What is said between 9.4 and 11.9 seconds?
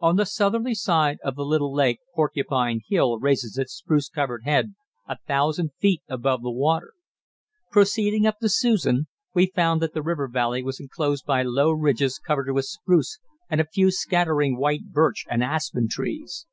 found that the river valley was enclosed by low